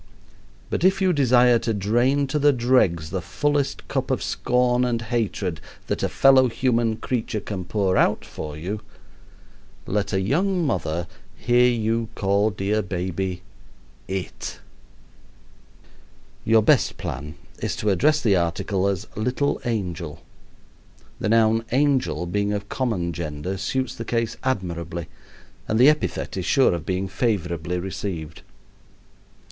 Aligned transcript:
But 0.71 0.83
if 0.83 0.99
you 0.99 1.13
desire 1.13 1.59
to 1.59 1.75
drain 1.75 2.25
to 2.25 2.39
the 2.39 2.51
dregs 2.51 3.11
the 3.11 3.21
fullest 3.21 3.87
cup 3.87 4.09
of 4.09 4.23
scorn 4.23 4.83
and 4.83 4.99
hatred 4.99 5.61
that 5.85 6.01
a 6.01 6.09
fellow 6.09 6.49
human 6.49 6.97
creature 6.97 7.39
can 7.39 7.65
pour 7.65 7.95
out 7.97 8.25
for 8.25 8.57
you, 8.57 8.81
let 9.85 10.11
a 10.11 10.19
young 10.19 10.65
mother 10.65 11.05
hear 11.37 11.69
you 11.69 12.09
call 12.15 12.49
dear 12.49 12.81
baby 12.81 13.43
"it." 14.07 14.57
Your 16.45 16.63
best 16.63 16.97
plan 16.97 17.35
is 17.59 17.75
to 17.75 17.91
address 17.91 18.21
the 18.21 18.35
article 18.35 18.87
as 18.87 19.05
"little 19.15 19.61
angel." 19.65 20.23
The 21.19 21.29
noun 21.29 21.63
"angel" 21.71 22.25
being 22.25 22.53
of 22.53 22.69
common 22.69 23.13
gender 23.13 23.55
suits 23.55 23.93
the 23.93 24.05
case 24.05 24.35
admirably, 24.43 25.09
and 25.67 25.77
the 25.77 25.89
epithet 25.89 26.37
is 26.37 26.45
sure 26.47 26.73
of 26.73 26.87
being 26.87 27.07
favorably 27.07 27.77
received. 27.77 28.41